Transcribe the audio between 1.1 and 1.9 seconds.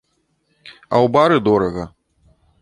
бары дорага.